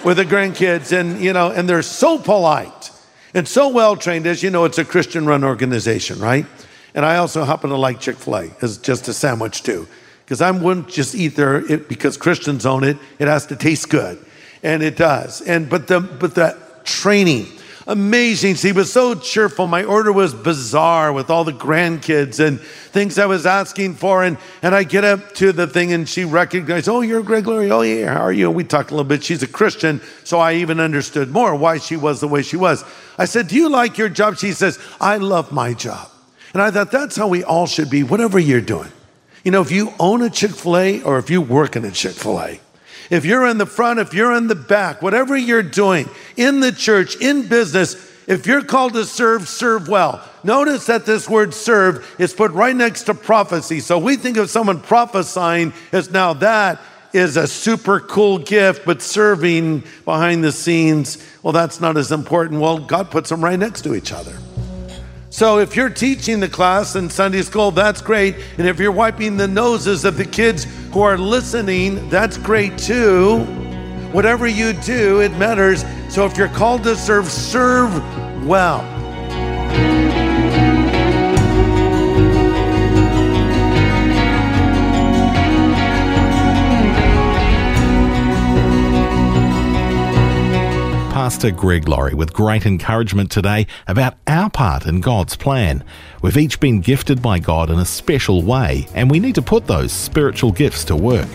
with 0.04 0.18
the 0.18 0.26
grandkids, 0.26 0.98
and, 0.98 1.22
you 1.22 1.34
know, 1.34 1.52
and 1.52 1.68
they're 1.68 1.82
so 1.82 2.18
polite 2.18 2.92
and 3.34 3.48
so 3.48 3.70
well 3.70 3.96
trained. 3.96 4.26
As 4.28 4.44
you 4.44 4.50
know, 4.50 4.66
it's 4.66 4.78
a 4.78 4.86
Christian 4.86 5.26
run 5.26 5.44
organization, 5.44 6.20
right? 6.20 6.46
And 6.94 7.06
I 7.06 7.18
also 7.18 7.44
happen 7.44 7.70
to 7.70 7.78
like 7.78 8.00
Chick 8.00 8.18
fil 8.18 8.38
A 8.38 8.52
as 8.62 8.78
just 8.78 9.08
a 9.08 9.14
sandwich 9.14 9.64
too. 9.64 9.88
Because 10.26 10.42
I 10.42 10.52
wouldn't 10.52 10.90
just 10.90 11.16
eat 11.16 11.36
there 11.36 11.78
because 11.78 12.18
Christians 12.18 12.66
own 12.66 12.84
it. 12.84 12.98
It 13.18 13.28
has 13.28 13.46
to 13.48 13.56
taste 13.56 13.90
good. 13.90 14.24
And 14.62 14.84
it 14.84 14.98
does. 14.98 15.42
And 15.42 15.70
but 15.70 15.88
the 15.88 16.02
but 16.02 16.36
the 16.36 16.58
training, 16.88 17.48
amazing. 17.86 18.56
he 18.56 18.72
was 18.72 18.92
so 18.92 19.14
cheerful. 19.14 19.68
My 19.68 19.84
order 19.84 20.12
was 20.12 20.34
bizarre 20.34 21.14
with 21.14 21.30
all 21.30 21.44
the 21.44 21.52
grandkids 21.52 22.40
and 22.40 22.60
things 22.60 23.20
I 23.20 23.28
was 23.28 23.46
asking 23.46 23.96
for. 23.96 24.24
And 24.24 24.38
and 24.64 24.74
I 24.74 24.84
get 24.84 25.04
up 25.04 25.36
to 25.36 25.52
the 25.52 25.68
thing 25.68 25.94
and 25.94 26.10
she 26.10 26.26
recognized, 26.26 26.90
oh, 26.90 27.02
you're 27.02 27.22
Greg 27.22 27.46
Laurie. 27.46 27.70
Oh 27.70 27.82
yeah, 27.82 28.14
how 28.14 28.22
are 28.22 28.32
you? 28.32 28.48
And 28.48 28.56
we 28.56 28.64
talked 28.64 28.90
a 28.90 28.94
little 28.94 29.08
bit. 29.08 29.24
She's 29.24 29.44
a 29.44 29.48
Christian, 29.48 30.02
so 30.24 30.40
I 30.40 30.56
even 30.56 30.80
understood 30.80 31.30
more 31.30 31.56
why 31.56 31.78
she 31.78 31.98
was 31.98 32.22
the 32.22 32.28
way 32.28 32.42
she 32.42 32.58
was. 32.58 32.84
I 33.18 33.26
said, 33.26 33.50
Do 33.50 33.56
you 33.56 33.70
like 33.70 33.98
your 33.98 34.10
job? 34.10 34.38
She 34.38 34.54
says, 34.54 34.80
I 35.00 35.18
love 35.18 35.52
my 35.52 35.74
job. 35.74 36.10
And 36.54 36.62
I 36.62 36.72
thought 36.72 36.92
that's 36.92 37.16
how 37.16 37.28
we 37.28 37.44
all 37.44 37.68
should 37.68 37.90
be, 37.90 38.04
whatever 38.04 38.40
you're 38.40 38.62
doing. 38.62 38.92
You 39.44 39.52
know, 39.52 39.62
if 39.62 39.72
you 39.72 39.94
own 40.00 40.22
a 40.22 40.30
Chick 40.30 40.52
fil 40.52 40.78
A 40.78 41.02
or 41.04 41.20
if 41.20 41.30
you 41.30 41.42
work 41.42 41.76
in 41.76 41.86
a 41.86 41.92
Chick 41.92 42.14
fil 42.14 42.40
A, 42.42 42.60
if 43.10 43.26
you're 43.26 43.48
in 43.48 43.58
the 43.58 43.66
front, 43.66 44.00
if 44.00 44.14
you're 44.14 44.34
in 44.34 44.48
the 44.48 44.56
back, 44.56 45.02
whatever 45.02 45.36
you're 45.36 45.64
doing 45.64 46.10
in 46.36 46.60
the 46.60 46.72
church, 46.72 47.16
in 47.18 47.48
business, 47.48 47.96
if 48.28 48.46
you're 48.46 48.64
called 48.64 48.94
to 48.94 49.06
serve, 49.06 49.48
serve 49.48 49.88
well. 49.88 50.22
Notice 50.44 50.86
that 50.88 51.06
this 51.06 51.30
word 51.30 51.54
serve 51.54 52.16
is 52.20 52.34
put 52.34 52.52
right 52.52 52.76
next 52.76 53.04
to 53.04 53.14
prophecy. 53.14 53.80
So 53.80 53.98
we 53.98 54.18
think 54.18 54.38
of 54.38 54.50
someone 54.50 54.82
prophesying 54.82 55.74
as 55.92 56.12
now 56.12 56.34
that 56.34 56.82
is 57.14 57.38
a 57.38 57.48
super 57.48 58.00
cool 58.00 58.38
gift, 58.38 58.86
but 58.86 59.02
serving 59.02 59.84
behind 60.06 60.44
the 60.44 60.52
scenes, 60.52 61.18
well, 61.42 61.54
that's 61.54 61.80
not 61.80 61.98
as 61.98 62.12
important. 62.12 62.60
Well, 62.60 62.80
God 62.80 63.10
puts 63.10 63.30
them 63.30 63.44
right 63.44 63.58
next 63.58 63.84
to 63.84 63.96
each 63.96 64.12
other. 64.12 64.38
So 65.38 65.60
if 65.60 65.76
you're 65.76 65.92
teaching 65.92 66.40
the 66.40 66.50
class 66.50 66.96
in 66.96 67.12
Sunday 67.12 67.44
school, 67.44 67.70
that's 67.70 68.02
great. 68.02 68.38
And 68.58 68.68
if 68.68 68.80
you're 68.80 68.92
wiping 68.92 69.38
the 69.38 69.48
noses 69.48 70.04
of 70.04 70.18
the 70.18 70.26
kids 70.26 70.64
who 70.92 71.04
are 71.04 71.16
listening, 71.16 72.10
that's 72.10 72.40
great 72.40 72.76
too. 72.76 73.42
Whatever 74.14 74.48
you 74.48 74.74
do, 74.74 75.22
it 75.22 75.32
matters. 75.34 75.86
So 76.10 76.26
if 76.26 76.40
you're 76.40 76.48
called 76.48 76.82
to 76.86 76.96
serve, 76.96 77.28
serve 77.28 77.94
well. 78.48 78.97
Pastor 91.38 91.52
Greg 91.52 91.88
Laurie 91.88 92.16
with 92.16 92.34
great 92.34 92.66
encouragement 92.66 93.30
today 93.30 93.68
about 93.86 94.16
our 94.26 94.50
part 94.50 94.88
in 94.88 95.02
God's 95.02 95.36
plan. 95.36 95.84
We've 96.24 96.36
each 96.36 96.60
been 96.60 96.82
gifted 96.82 97.22
by 97.22 97.38
God 97.38 97.70
in 97.70 97.78
a 97.78 97.86
special 97.86 98.42
way, 98.42 98.88
and 98.96 99.12
we 99.12 99.20
need 99.20 99.36
to 99.36 99.44
put 99.44 99.68
those 99.68 99.92
spiritual 99.92 100.52
gifts 100.52 100.84
to 100.86 100.96
work. 100.96 101.28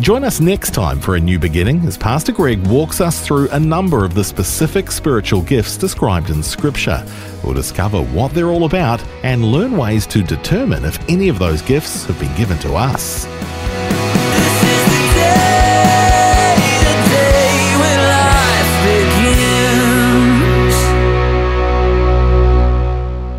Join 0.00 0.24
us 0.24 0.40
next 0.40 0.74
time 0.74 1.00
for 1.00 1.14
a 1.14 1.20
new 1.20 1.38
beginning 1.38 1.86
as 1.86 1.96
Pastor 1.96 2.32
Greg 2.32 2.66
walks 2.66 3.00
us 3.00 3.24
through 3.24 3.48
a 3.50 3.60
number 3.60 4.04
of 4.04 4.14
the 4.14 4.24
specific 4.24 4.90
spiritual 4.90 5.42
gifts 5.42 5.76
described 5.76 6.30
in 6.30 6.42
Scripture. 6.42 7.06
We'll 7.44 7.54
discover 7.54 8.02
what 8.02 8.34
they're 8.34 8.50
all 8.50 8.64
about 8.64 9.00
and 9.22 9.44
learn 9.44 9.76
ways 9.76 10.08
to 10.08 10.24
determine 10.24 10.84
if 10.84 10.98
any 11.08 11.28
of 11.28 11.38
those 11.38 11.62
gifts 11.62 12.04
have 12.06 12.18
been 12.18 12.36
given 12.36 12.58
to 12.58 12.74
us. 12.74 13.28